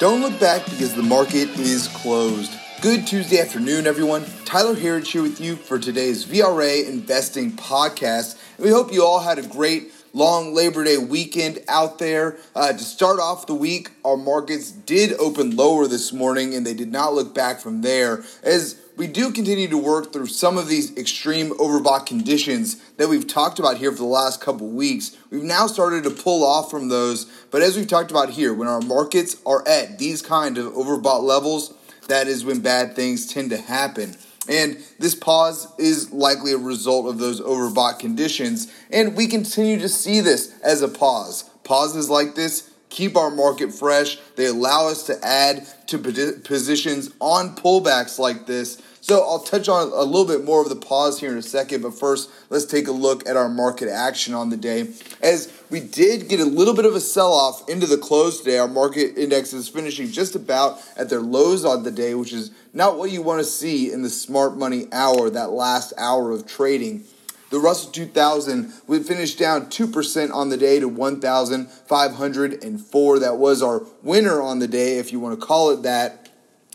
Don't 0.00 0.22
look 0.22 0.40
back 0.40 0.64
because 0.64 0.94
the 0.94 1.02
market 1.02 1.50
is 1.58 1.86
closed. 1.88 2.58
Good 2.80 3.06
Tuesday 3.06 3.38
afternoon, 3.38 3.86
everyone. 3.86 4.24
Tyler 4.46 4.74
Herriage 4.74 5.10
here 5.10 5.20
with 5.20 5.42
you 5.42 5.56
for 5.56 5.78
today's 5.78 6.24
VRA 6.24 6.88
Investing 6.88 7.52
Podcast. 7.52 8.38
We 8.58 8.70
hope 8.70 8.94
you 8.94 9.04
all 9.04 9.20
had 9.20 9.38
a 9.38 9.46
great 9.46 9.92
long 10.14 10.54
Labor 10.54 10.84
Day 10.84 10.96
weekend 10.96 11.62
out 11.68 11.98
there. 11.98 12.38
Uh, 12.56 12.72
to 12.72 12.78
start 12.78 13.20
off 13.20 13.46
the 13.46 13.54
week, 13.54 13.90
our 14.02 14.16
markets 14.16 14.70
did 14.70 15.12
open 15.20 15.54
lower 15.54 15.86
this 15.86 16.14
morning 16.14 16.54
and 16.54 16.66
they 16.66 16.72
did 16.72 16.90
not 16.90 17.12
look 17.12 17.34
back 17.34 17.60
from 17.60 17.82
there 17.82 18.24
as 18.42 18.80
we 19.00 19.06
do 19.06 19.32
continue 19.32 19.66
to 19.66 19.78
work 19.78 20.12
through 20.12 20.26
some 20.26 20.58
of 20.58 20.68
these 20.68 20.94
extreme 20.94 21.52
overbought 21.52 22.04
conditions 22.04 22.76
that 22.98 23.08
we've 23.08 23.26
talked 23.26 23.58
about 23.58 23.78
here 23.78 23.90
for 23.90 23.96
the 23.96 24.04
last 24.04 24.42
couple 24.42 24.68
weeks. 24.68 25.16
We've 25.30 25.42
now 25.42 25.68
started 25.68 26.04
to 26.04 26.10
pull 26.10 26.44
off 26.44 26.70
from 26.70 26.90
those, 26.90 27.24
but 27.50 27.62
as 27.62 27.78
we've 27.78 27.88
talked 27.88 28.10
about 28.10 28.28
here, 28.28 28.52
when 28.52 28.68
our 28.68 28.82
markets 28.82 29.38
are 29.46 29.66
at 29.66 29.98
these 29.98 30.20
kind 30.20 30.58
of 30.58 30.74
overbought 30.74 31.22
levels, 31.22 31.72
that 32.08 32.28
is 32.28 32.44
when 32.44 32.60
bad 32.60 32.94
things 32.94 33.26
tend 33.26 33.48
to 33.48 33.56
happen. 33.56 34.16
And 34.50 34.76
this 34.98 35.14
pause 35.14 35.72
is 35.78 36.12
likely 36.12 36.52
a 36.52 36.58
result 36.58 37.06
of 37.06 37.16
those 37.16 37.40
overbought 37.40 38.00
conditions, 38.00 38.70
and 38.90 39.16
we 39.16 39.28
continue 39.28 39.78
to 39.78 39.88
see 39.88 40.20
this 40.20 40.52
as 40.60 40.82
a 40.82 40.88
pause. 40.88 41.48
Pauses 41.64 42.10
like 42.10 42.34
this 42.34 42.70
keep 42.90 43.16
our 43.16 43.30
market 43.30 43.72
fresh. 43.72 44.18
They 44.36 44.46
allow 44.46 44.88
us 44.88 45.04
to 45.04 45.24
add 45.24 45.66
to 45.86 45.96
positions 45.96 47.10
on 47.20 47.54
pullbacks 47.54 48.18
like 48.18 48.46
this 48.46 48.82
so 49.00 49.22
I'll 49.22 49.40
touch 49.40 49.68
on 49.68 49.90
a 49.92 50.02
little 50.02 50.26
bit 50.26 50.44
more 50.44 50.62
of 50.62 50.68
the 50.68 50.76
pause 50.76 51.20
here 51.20 51.32
in 51.32 51.38
a 51.38 51.42
second, 51.42 51.82
but 51.82 51.98
first 51.98 52.30
let's 52.50 52.66
take 52.66 52.86
a 52.86 52.92
look 52.92 53.26
at 53.28 53.36
our 53.36 53.48
market 53.48 53.88
action 53.88 54.34
on 54.34 54.50
the 54.50 54.56
day. 54.56 54.88
As 55.22 55.52
we 55.70 55.80
did 55.80 56.28
get 56.28 56.40
a 56.40 56.44
little 56.44 56.74
bit 56.74 56.84
of 56.84 56.94
a 56.94 57.00
sell 57.00 57.32
off 57.32 57.68
into 57.68 57.86
the 57.86 57.96
close 57.96 58.40
today, 58.40 58.58
our 58.58 58.68
market 58.68 59.16
index 59.16 59.52
is 59.52 59.68
finishing 59.68 60.10
just 60.10 60.34
about 60.34 60.80
at 60.96 61.08
their 61.08 61.20
lows 61.20 61.64
on 61.64 61.82
the 61.82 61.90
day, 61.90 62.14
which 62.14 62.32
is 62.32 62.50
not 62.74 62.98
what 62.98 63.10
you 63.10 63.22
want 63.22 63.40
to 63.40 63.44
see 63.44 63.92
in 63.92 64.02
the 64.02 64.10
smart 64.10 64.56
money 64.56 64.86
hour, 64.92 65.30
that 65.30 65.50
last 65.50 65.92
hour 65.96 66.30
of 66.30 66.46
trading. 66.46 67.04
The 67.50 67.58
Russell 67.58 67.90
2000 67.90 68.72
would 68.86 69.06
finish 69.06 69.34
down 69.34 69.66
2% 69.66 70.32
on 70.32 70.50
the 70.50 70.56
day 70.56 70.78
to 70.78 70.86
1,504. 70.86 73.18
That 73.18 73.38
was 73.38 73.60
our 73.60 73.82
winner 74.02 74.40
on 74.40 74.60
the 74.60 74.68
day, 74.68 74.98
if 74.98 75.10
you 75.10 75.18
want 75.18 75.40
to 75.40 75.46
call 75.46 75.70
it 75.70 75.82
that. 75.82 76.29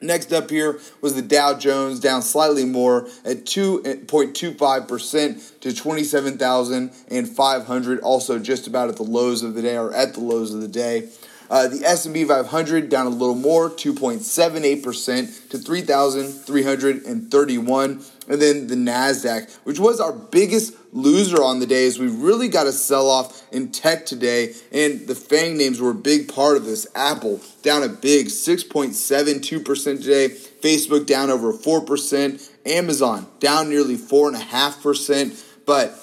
Next 0.00 0.32
up 0.32 0.48
here 0.50 0.78
was 1.00 1.14
the 1.14 1.22
Dow 1.22 1.54
Jones, 1.54 1.98
down 1.98 2.22
slightly 2.22 2.64
more 2.64 3.08
at 3.24 3.44
2.25% 3.44 5.60
to 5.60 5.74
27,500, 5.74 8.00
also 8.00 8.38
just 8.38 8.68
about 8.68 8.88
at 8.88 8.96
the 8.96 9.02
lows 9.02 9.42
of 9.42 9.54
the 9.54 9.62
day 9.62 9.76
or 9.76 9.92
at 9.92 10.14
the 10.14 10.20
lows 10.20 10.54
of 10.54 10.60
the 10.60 10.68
day. 10.68 11.08
Uh, 11.50 11.66
the 11.66 11.84
S&P 11.84 12.24
500 12.24 12.88
down 12.90 13.06
a 13.06 13.10
little 13.10 13.34
more, 13.34 13.70
2.78% 13.70 15.48
to 15.48 15.58
3,331. 15.58 18.04
And 18.28 18.42
then 18.42 18.66
the 18.66 18.74
NASDAQ, 18.74 19.50
which 19.64 19.80
was 19.80 19.98
our 19.98 20.12
biggest 20.12 20.74
loser 20.92 21.42
on 21.42 21.60
the 21.60 21.66
day, 21.66 21.84
is 21.84 21.98
we 21.98 22.08
really 22.08 22.48
got 22.48 22.66
a 22.66 22.72
sell 22.72 23.08
off 23.08 23.42
in 23.52 23.70
tech 23.70 24.06
today. 24.06 24.54
And 24.72 25.06
the 25.06 25.14
FANG 25.14 25.56
names 25.56 25.80
were 25.80 25.90
a 25.90 25.94
big 25.94 26.32
part 26.32 26.56
of 26.56 26.64
this. 26.64 26.86
Apple 26.94 27.40
down 27.62 27.82
a 27.82 27.88
big 27.88 28.26
6.72% 28.26 30.02
today. 30.02 30.28
Facebook 30.28 31.06
down 31.06 31.30
over 31.30 31.52
4%. 31.52 32.50
Amazon 32.66 33.26
down 33.38 33.68
nearly 33.68 33.96
4.5%. 33.96 35.44
But 35.66 35.94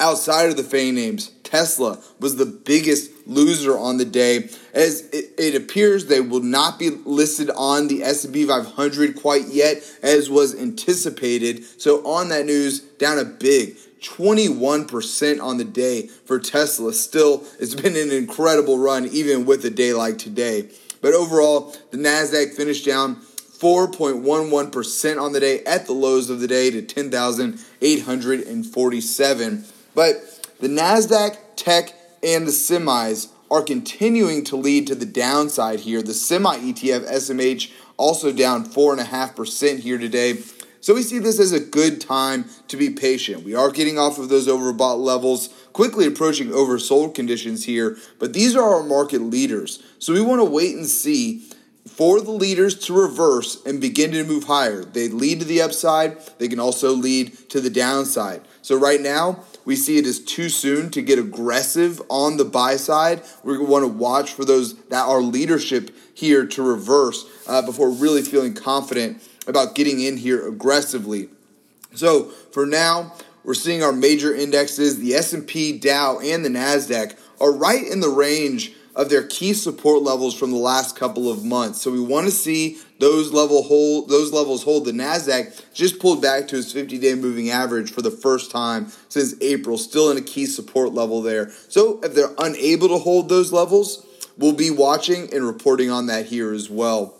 outside 0.00 0.50
of 0.50 0.56
the 0.56 0.64
FANG 0.64 0.94
names, 0.94 1.30
Tesla 1.42 2.02
was 2.18 2.36
the 2.36 2.46
biggest 2.46 3.10
loser 3.26 3.78
on 3.78 3.98
the 3.98 4.04
day 4.04 4.48
as 4.72 5.02
it, 5.12 5.32
it, 5.38 5.54
appears 5.54 6.06
they 6.06 6.20
will 6.20 6.42
not 6.42 6.78
be 6.78 6.90
listed 6.90 7.50
on 7.54 7.88
the 7.88 8.02
S&P 8.02 8.46
500 8.46 9.16
quite 9.20 9.46
yet 9.48 9.82
as 10.02 10.30
was 10.30 10.54
anticipated. 10.54 11.62
So 11.80 12.04
on 12.06 12.30
that 12.30 12.46
news, 12.46 12.80
down 12.80 13.18
a 13.18 13.24
big 13.24 13.76
21% 14.02 15.42
on 15.42 15.56
the 15.56 15.64
day 15.64 16.06
for 16.06 16.38
Tesla. 16.38 16.92
Still, 16.92 17.44
it's 17.58 17.74
been 17.74 17.96
an 17.96 18.10
incredible 18.10 18.78
run 18.78 19.06
even 19.06 19.46
with 19.46 19.64
a 19.64 19.70
day 19.70 19.94
like 19.94 20.18
today. 20.18 20.68
But 21.00 21.14
overall, 21.14 21.74
the 21.90 21.96
Nasdaq 21.96 22.54
finished 22.54 22.84
down 22.84 23.22
4.11% 23.62 25.22
on 25.22 25.32
the 25.32 25.40
day 25.40 25.62
at 25.64 25.86
the 25.86 25.92
lows 25.92 26.28
of 26.30 26.40
the 26.40 26.48
day 26.48 26.70
to 26.70 26.82
10,847. 26.82 29.64
But 29.94 30.50
the 30.60 30.68
Nasdaq, 30.68 31.36
tech, 31.56 31.94
and 32.22 32.46
the 32.46 32.52
semis 32.52 33.28
are 33.50 33.62
continuing 33.62 34.44
to 34.44 34.56
lead 34.56 34.86
to 34.86 34.94
the 34.94 35.06
downside 35.06 35.80
here. 35.80 36.02
The 36.02 36.14
semi 36.14 36.56
ETF 36.56 37.08
SMH 37.08 37.72
also 37.96 38.32
down 38.32 38.64
4.5% 38.64 39.80
here 39.80 39.98
today. 39.98 40.38
So 40.82 40.94
we 40.94 41.04
see 41.04 41.20
this 41.20 41.38
as 41.38 41.52
a 41.52 41.60
good 41.60 42.00
time 42.00 42.46
to 42.66 42.76
be 42.76 42.90
patient. 42.90 43.44
We 43.44 43.54
are 43.54 43.70
getting 43.70 44.00
off 44.00 44.18
of 44.18 44.28
those 44.28 44.48
overbought 44.48 44.98
levels, 44.98 45.48
quickly 45.72 46.06
approaching 46.06 46.48
oversold 46.48 47.14
conditions 47.14 47.64
here, 47.64 47.96
but 48.18 48.32
these 48.32 48.56
are 48.56 48.74
our 48.74 48.82
market 48.82 49.22
leaders. 49.22 49.80
So 50.00 50.12
we 50.12 50.20
want 50.20 50.40
to 50.40 50.44
wait 50.44 50.74
and 50.74 50.86
see 50.86 51.48
for 51.86 52.20
the 52.20 52.32
leaders 52.32 52.76
to 52.86 53.00
reverse 53.00 53.64
and 53.64 53.80
begin 53.80 54.10
to 54.10 54.24
move 54.24 54.44
higher. 54.44 54.84
They 54.84 55.08
lead 55.08 55.38
to 55.38 55.46
the 55.46 55.62
upside, 55.62 56.18
they 56.38 56.48
can 56.48 56.58
also 56.58 56.90
lead 56.90 57.48
to 57.50 57.60
the 57.60 57.70
downside. 57.70 58.42
So 58.62 58.76
right 58.76 59.00
now, 59.00 59.44
we 59.64 59.76
see 59.76 59.98
it 59.98 60.06
is 60.06 60.18
too 60.24 60.48
soon 60.48 60.90
to 60.90 61.02
get 61.02 61.20
aggressive 61.20 62.02
on 62.08 62.38
the 62.38 62.44
buy 62.44 62.74
side. 62.74 63.22
We 63.44 63.56
want 63.58 63.84
to 63.84 63.88
watch 63.88 64.32
for 64.32 64.44
those 64.44 64.74
that 64.86 65.06
are 65.06 65.20
leadership 65.20 65.94
here 66.12 66.44
to 66.44 66.62
reverse 66.62 67.24
uh, 67.46 67.62
before 67.62 67.88
really 67.90 68.22
feeling 68.22 68.54
confident 68.54 69.22
about 69.46 69.74
getting 69.74 70.00
in 70.00 70.16
here 70.16 70.46
aggressively. 70.46 71.28
So 71.94 72.24
for 72.52 72.66
now, 72.66 73.12
we're 73.44 73.54
seeing 73.54 73.82
our 73.82 73.92
major 73.92 74.34
indexes, 74.34 74.98
the 74.98 75.14
S&P, 75.14 75.78
Dow, 75.78 76.20
and 76.20 76.44
the 76.44 76.48
Nasdaq 76.48 77.16
are 77.40 77.52
right 77.52 77.84
in 77.84 78.00
the 78.00 78.08
range 78.08 78.72
of 78.94 79.08
their 79.08 79.26
key 79.26 79.54
support 79.54 80.02
levels 80.02 80.34
from 80.34 80.50
the 80.50 80.58
last 80.58 80.96
couple 80.96 81.30
of 81.30 81.44
months. 81.44 81.80
So 81.80 81.90
we 81.90 82.00
want 82.00 82.26
to 82.26 82.30
see 82.30 82.78
those 83.00 83.32
level 83.32 83.62
hold 83.62 84.08
those 84.08 84.32
levels 84.32 84.62
hold. 84.62 84.84
The 84.84 84.92
Nasdaq 84.92 85.72
just 85.72 85.98
pulled 85.98 86.20
back 86.20 86.46
to 86.48 86.58
its 86.58 86.72
50-day 86.72 87.14
moving 87.14 87.50
average 87.50 87.90
for 87.90 88.02
the 88.02 88.10
first 88.10 88.50
time 88.50 88.92
since 89.08 89.34
April, 89.40 89.78
still 89.78 90.10
in 90.10 90.18
a 90.18 90.22
key 90.22 90.46
support 90.46 90.92
level 90.92 91.22
there. 91.22 91.50
So 91.68 92.00
if 92.02 92.14
they're 92.14 92.34
unable 92.38 92.88
to 92.88 92.98
hold 92.98 93.28
those 93.28 93.50
levels, 93.50 94.06
we'll 94.36 94.52
be 94.52 94.70
watching 94.70 95.32
and 95.32 95.44
reporting 95.44 95.90
on 95.90 96.06
that 96.06 96.26
here 96.26 96.52
as 96.52 96.68
well. 96.68 97.16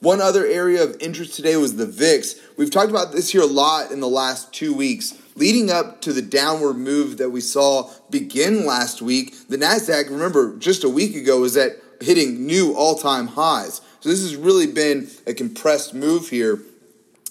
One 0.00 0.22
other 0.22 0.46
area 0.46 0.82
of 0.82 0.96
interest 0.98 1.34
today 1.34 1.56
was 1.56 1.76
the 1.76 1.86
VIX. 1.86 2.34
We've 2.56 2.70
talked 2.70 2.90
about 2.90 3.12
this 3.12 3.30
here 3.30 3.42
a 3.42 3.46
lot 3.46 3.92
in 3.92 4.00
the 4.00 4.08
last 4.08 4.52
2 4.54 4.74
weeks 4.74 5.14
leading 5.36 5.70
up 5.70 6.00
to 6.02 6.12
the 6.12 6.22
downward 6.22 6.74
move 6.74 7.18
that 7.18 7.30
we 7.30 7.40
saw 7.40 7.90
begin 8.10 8.66
last 8.66 9.00
week, 9.00 9.48
the 9.48 9.56
Nasdaq, 9.56 10.10
remember, 10.10 10.56
just 10.56 10.84
a 10.84 10.88
week 10.88 11.14
ago 11.16 11.40
was 11.40 11.56
at 11.56 11.72
hitting 12.00 12.46
new 12.46 12.74
all-time 12.74 13.26
highs. 13.28 13.80
So 14.00 14.08
this 14.08 14.20
has 14.22 14.36
really 14.36 14.66
been 14.66 15.08
a 15.26 15.34
compressed 15.34 15.94
move 15.94 16.28
here. 16.28 16.60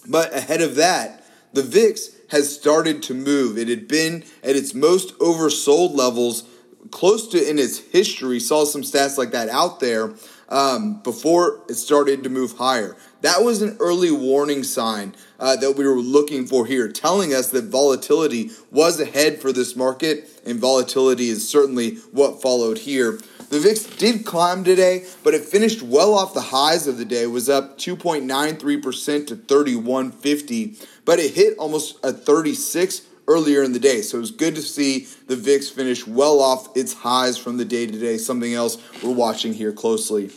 But 0.08 0.34
ahead 0.34 0.62
of 0.62 0.75
that, 0.75 1.24
the 1.53 1.63
VIX 1.63 2.09
has 2.29 2.56
started 2.56 3.03
to 3.03 3.13
move. 3.13 3.58
It 3.58 3.68
had 3.68 3.88
been 3.88 4.24
at 4.44 4.56
its 4.56 4.74
most 4.74 5.18
oversold 5.19 5.96
levels 5.96 6.44
close 6.91 7.28
to 7.29 7.50
in 7.50 7.59
its 7.59 7.79
history. 7.79 8.40
Saw 8.40 8.66
some 8.66 8.81
stats 8.81 9.18
like 9.18 9.31
that 9.31 9.50
out 9.50 9.79
there 9.79 10.13
um, 10.49 11.01
before 11.01 11.61
it 11.69 11.75
started 11.75 12.23
to 12.23 12.29
move 12.29 12.57
higher. 12.57 12.97
That 13.21 13.43
was 13.43 13.61
an 13.61 13.77
early 13.79 14.11
warning 14.11 14.63
sign 14.63 15.15
uh, 15.39 15.55
that 15.57 15.73
we 15.73 15.85
were 15.85 15.95
looking 15.95 16.47
for 16.47 16.65
here, 16.65 16.91
telling 16.91 17.33
us 17.33 17.49
that 17.49 17.65
volatility 17.65 18.51
was 18.71 18.99
ahead 18.99 19.41
for 19.41 19.53
this 19.53 19.75
market, 19.75 20.41
and 20.46 20.59
volatility 20.59 21.29
is 21.29 21.47
certainly 21.47 21.96
what 22.11 22.41
followed 22.41 22.79
here. 22.79 23.19
The 23.49 23.59
VIX 23.59 23.97
did 23.97 24.25
climb 24.25 24.63
today, 24.63 25.05
but 25.23 25.34
it 25.34 25.43
finished 25.43 25.81
well 25.81 26.13
off 26.13 26.35
the 26.35 26.41
highs 26.41 26.85
of 26.85 26.97
the 26.97 27.05
day. 27.05 27.23
It 27.23 27.31
was 27.31 27.49
up 27.49 27.79
2.93% 27.79 29.28
to 29.28 29.35
3150, 29.35 30.78
but 31.03 31.17
it 31.19 31.34
hit 31.34 31.57
almost 31.57 31.97
a 32.03 32.13
36 32.13 33.02
earlier 33.29 33.61
in 33.61 33.72
the 33.72 33.79
day. 33.79 34.02
So 34.02 34.17
it 34.17 34.22
was 34.22 34.31
good 34.31 34.55
to 34.55 34.61
see 34.61 35.08
the 35.28 35.35
VIX 35.35 35.70
finish 35.70 36.05
well 36.08 36.41
off 36.41 36.76
its 36.76 36.93
highs 36.93 37.37
from 37.37 37.58
the 37.58 37.64
day 37.64 37.85
to 37.85 37.97
day, 37.97 38.17
something 38.17 38.53
else 38.53 38.78
we're 39.03 39.14
watching 39.14 39.53
here 39.53 39.72
closely. 39.72 40.31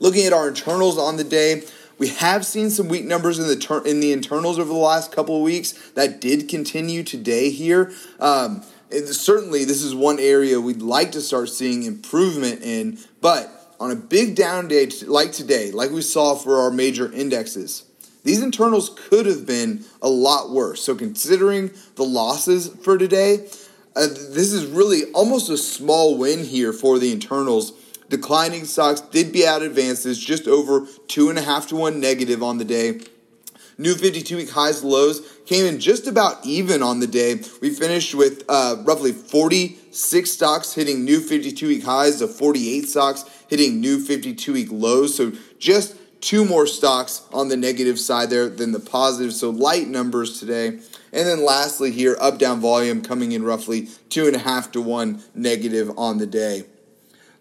Looking 0.00 0.24
at 0.24 0.32
our 0.32 0.48
internals 0.48 0.98
on 0.98 1.18
the 1.18 1.24
day, 1.24 1.62
we 1.98 2.08
have 2.08 2.46
seen 2.46 2.70
some 2.70 2.88
weak 2.88 3.04
numbers 3.04 3.38
in 3.38 3.46
the 3.46 3.56
ter- 3.56 3.84
in 3.84 4.00
the 4.00 4.12
internals 4.12 4.58
over 4.58 4.72
the 4.72 4.78
last 4.78 5.12
couple 5.12 5.36
of 5.36 5.42
weeks. 5.42 5.72
That 5.90 6.22
did 6.22 6.48
continue 6.48 7.02
today 7.02 7.50
here. 7.50 7.92
Um, 8.18 8.62
certainly, 8.90 9.66
this 9.66 9.82
is 9.82 9.94
one 9.94 10.18
area 10.18 10.58
we'd 10.58 10.80
like 10.80 11.12
to 11.12 11.20
start 11.20 11.50
seeing 11.50 11.82
improvement 11.82 12.62
in. 12.62 12.98
But 13.20 13.74
on 13.78 13.90
a 13.90 13.96
big 13.96 14.34
down 14.34 14.68
day 14.68 14.88
like 15.06 15.32
today, 15.32 15.70
like 15.70 15.90
we 15.90 16.00
saw 16.00 16.34
for 16.34 16.60
our 16.60 16.70
major 16.70 17.12
indexes, 17.12 17.84
these 18.22 18.42
internals 18.42 18.90
could 18.90 19.26
have 19.26 19.46
been 19.46 19.84
a 20.02 20.08
lot 20.08 20.50
worse. 20.50 20.82
So, 20.82 20.94
considering 20.94 21.70
the 21.96 22.04
losses 22.04 22.68
for 22.82 22.98
today, 22.98 23.48
uh, 23.96 24.06
this 24.06 24.52
is 24.52 24.66
really 24.66 25.10
almost 25.12 25.50
a 25.50 25.56
small 25.56 26.16
win 26.16 26.44
here 26.44 26.72
for 26.72 26.98
the 26.98 27.12
internals. 27.12 27.72
declining 28.08 28.64
stocks 28.64 29.00
did 29.00 29.32
be 29.32 29.46
out 29.46 29.62
advances, 29.62 30.18
just 30.18 30.48
over 30.48 30.86
two 31.06 31.30
and 31.30 31.38
a 31.38 31.42
half 31.42 31.68
to 31.68 31.76
one 31.76 32.00
negative 32.00 32.42
on 32.42 32.58
the 32.58 32.64
day. 32.64 33.00
New 33.78 33.94
52 33.94 34.36
week 34.36 34.50
highs 34.50 34.82
and 34.82 34.90
lows 34.90 35.22
came 35.46 35.64
in 35.64 35.80
just 35.80 36.06
about 36.06 36.44
even 36.44 36.82
on 36.82 37.00
the 37.00 37.06
day. 37.06 37.40
We 37.62 37.70
finished 37.70 38.14
with 38.14 38.44
uh, 38.46 38.76
roughly 38.84 39.12
46 39.12 40.30
stocks 40.30 40.74
hitting 40.74 41.04
new 41.04 41.18
52 41.18 41.66
week 41.66 41.84
highs 41.84 42.20
of 42.20 42.34
48 42.34 42.88
stocks 42.88 43.24
hitting 43.48 43.80
new 43.80 43.98
52 43.98 44.52
week 44.52 44.68
lows. 44.70 45.16
So 45.16 45.32
just 45.58 45.96
two 46.20 46.44
more 46.44 46.66
stocks 46.66 47.22
on 47.32 47.48
the 47.48 47.56
negative 47.56 47.98
side 47.98 48.30
there 48.30 48.48
than 48.48 48.72
the 48.72 48.80
positive. 48.80 49.32
So 49.32 49.50
light 49.50 49.88
numbers 49.88 50.38
today. 50.38 50.68
And 51.12 51.26
then 51.26 51.44
lastly, 51.44 51.90
here, 51.90 52.16
up 52.20 52.38
down 52.38 52.60
volume 52.60 53.02
coming 53.02 53.32
in 53.32 53.42
roughly 53.42 53.88
two 54.08 54.26
and 54.26 54.36
a 54.36 54.40
half 54.40 54.70
to 54.72 54.80
one 54.80 55.22
negative 55.34 55.90
on 55.98 56.18
the 56.18 56.26
day. 56.26 56.64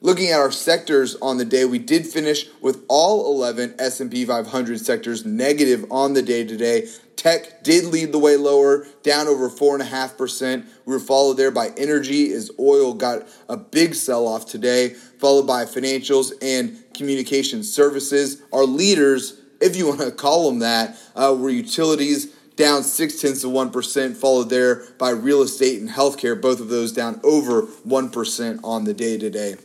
Looking 0.02 0.30
at 0.30 0.40
our 0.40 0.52
sectors 0.52 1.18
on 1.18 1.38
the 1.38 1.46
day, 1.46 1.66
we 1.66 1.78
did 1.78 2.08
finish 2.08 2.46
with 2.62 2.86
all 2.88 3.36
11 3.36 3.76
S&P 3.80 4.24
500 4.24 4.80
sectors 4.80 5.26
negative 5.26 5.86
on 5.92 6.14
the 6.14 6.22
day 6.22 6.46
today. 6.46 6.88
Tech 7.18 7.66
did 7.66 7.84
lead 7.84 8.14
the 8.14 8.18
way 8.18 8.38
lower, 8.38 8.88
down 9.04 9.28
over 9.28 9.50
4.5%. 9.50 10.66
We 10.86 10.94
were 10.94 11.02
followed 11.02 11.34
there 11.34 11.52
by 11.52 11.72
energy 11.76 12.32
as 12.32 12.50
oil 12.58 12.94
got 12.94 13.28
a 13.50 13.58
big 13.58 13.94
sell 13.94 14.26
off 14.26 14.46
today, 14.46 14.92
followed 14.94 15.46
by 15.46 15.66
financials 15.66 16.32
and 16.42 16.82
communication 16.94 17.62
services. 17.62 18.42
Our 18.54 18.64
leaders, 18.64 19.42
if 19.60 19.76
you 19.76 19.88
want 19.88 20.00
to 20.00 20.12
call 20.12 20.50
them 20.50 20.60
that, 20.60 20.96
uh, 21.14 21.36
were 21.38 21.50
utilities 21.50 22.28
down 22.56 22.84
six 22.84 23.20
tenths 23.20 23.44
of 23.44 23.52
1%, 23.52 24.16
followed 24.16 24.50
there 24.50 24.86
by 24.98 25.10
real 25.10 25.42
estate 25.42 25.82
and 25.82 25.90
healthcare, 25.90 26.42
both 26.42 26.62
of 26.62 26.70
those 26.70 26.94
down 26.94 27.20
over 27.22 27.64
1% 27.64 28.60
on 28.64 28.86
the 28.86 28.94
day 28.94 29.18
today. 29.18 29.56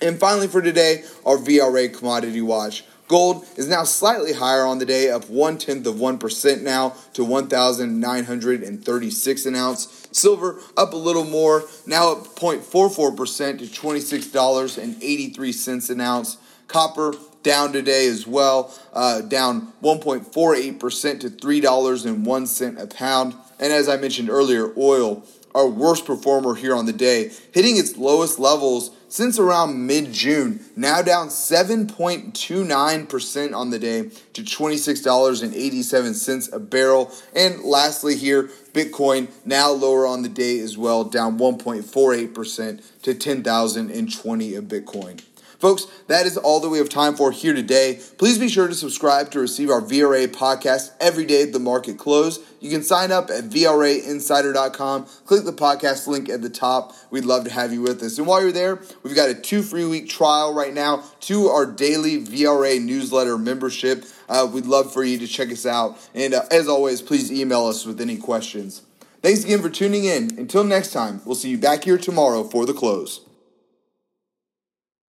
And 0.00 0.18
finally, 0.18 0.48
for 0.48 0.60
today, 0.60 1.04
our 1.24 1.38
VRA 1.38 1.96
commodity 1.96 2.42
watch. 2.42 2.84
Gold 3.08 3.46
is 3.56 3.68
now 3.68 3.84
slightly 3.84 4.32
higher 4.32 4.66
on 4.66 4.78
the 4.78 4.86
day, 4.86 5.10
up 5.10 5.30
one 5.30 5.58
tenth 5.58 5.86
of 5.86 5.94
1% 5.94 6.62
now 6.62 6.96
to 7.14 7.22
1,936 7.22 9.46
an 9.46 9.54
ounce. 9.54 10.08
Silver 10.10 10.58
up 10.76 10.92
a 10.92 10.96
little 10.96 11.22
more, 11.24 11.62
now 11.86 12.10
up 12.12 12.26
0.44% 12.34 13.60
to 13.60 13.66
$26.83 13.66 15.90
an 15.90 16.00
ounce. 16.00 16.38
Copper 16.66 17.14
down 17.44 17.72
today 17.72 18.08
as 18.08 18.26
well, 18.26 18.74
uh, 18.92 19.20
down 19.20 19.72
1.48% 19.84 21.20
to 21.20 21.30
$3.01 21.30 22.82
a 22.82 22.86
pound. 22.88 23.36
And 23.60 23.72
as 23.72 23.88
I 23.88 23.98
mentioned 23.98 24.30
earlier, 24.30 24.72
oil, 24.76 25.22
our 25.56 25.66
worst 25.66 26.04
performer 26.04 26.54
here 26.54 26.74
on 26.74 26.84
the 26.86 26.92
day, 26.92 27.30
hitting 27.52 27.78
its 27.78 27.96
lowest 27.96 28.38
levels 28.38 28.90
since 29.08 29.38
around 29.38 29.86
mid 29.86 30.12
June, 30.12 30.60
now 30.76 31.00
down 31.00 31.28
7.29% 31.28 33.54
on 33.54 33.70
the 33.70 33.78
day 33.78 34.10
to 34.34 34.42
$26.87 34.42 36.52
a 36.52 36.58
barrel. 36.58 37.10
And 37.34 37.62
lastly, 37.62 38.16
here, 38.16 38.50
Bitcoin 38.74 39.30
now 39.46 39.70
lower 39.70 40.06
on 40.06 40.20
the 40.22 40.28
day 40.28 40.58
as 40.58 40.76
well, 40.76 41.04
down 41.04 41.38
1.48% 41.38 42.82
to 43.02 43.14
10,020 43.14 44.54
a 44.54 44.62
Bitcoin. 44.62 45.22
Folks, 45.58 45.86
that 46.08 46.26
is 46.26 46.36
all 46.36 46.60
that 46.60 46.68
we 46.68 46.78
have 46.78 46.88
time 46.88 47.14
for 47.16 47.32
here 47.32 47.54
today. 47.54 47.98
Please 48.18 48.38
be 48.38 48.48
sure 48.48 48.68
to 48.68 48.74
subscribe 48.74 49.30
to 49.30 49.40
receive 49.40 49.70
our 49.70 49.80
VRA 49.80 50.28
podcast 50.28 50.90
every 51.00 51.24
day 51.24 51.42
at 51.42 51.52
the 51.52 51.58
market 51.58 51.98
close. 51.98 52.40
You 52.60 52.70
can 52.70 52.82
sign 52.82 53.10
up 53.10 53.30
at 53.30 53.44
VRAinsider.com. 53.44 55.06
Click 55.24 55.44
the 55.44 55.52
podcast 55.52 56.06
link 56.06 56.28
at 56.28 56.42
the 56.42 56.50
top. 56.50 56.94
We'd 57.10 57.24
love 57.24 57.44
to 57.44 57.50
have 57.50 57.72
you 57.72 57.80
with 57.80 58.02
us. 58.02 58.18
And 58.18 58.26
while 58.26 58.42
you're 58.42 58.52
there, 58.52 58.82
we've 59.02 59.14
got 59.14 59.30
a 59.30 59.34
two 59.34 59.62
free 59.62 59.86
week 59.86 60.08
trial 60.08 60.52
right 60.52 60.74
now 60.74 61.04
to 61.20 61.46
our 61.48 61.64
daily 61.64 62.22
VRA 62.22 62.82
newsletter 62.82 63.38
membership. 63.38 64.04
Uh, 64.28 64.48
we'd 64.52 64.66
love 64.66 64.92
for 64.92 65.04
you 65.04 65.18
to 65.18 65.26
check 65.26 65.50
us 65.50 65.64
out. 65.64 65.96
And 66.14 66.34
uh, 66.34 66.44
as 66.50 66.68
always, 66.68 67.00
please 67.00 67.32
email 67.32 67.66
us 67.66 67.86
with 67.86 68.00
any 68.00 68.16
questions. 68.16 68.82
Thanks 69.22 69.44
again 69.44 69.62
for 69.62 69.70
tuning 69.70 70.04
in. 70.04 70.38
Until 70.38 70.64
next 70.64 70.92
time, 70.92 71.20
we'll 71.24 71.34
see 71.34 71.50
you 71.50 71.58
back 71.58 71.84
here 71.84 71.98
tomorrow 71.98 72.44
for 72.44 72.66
the 72.66 72.74
close. 72.74 73.25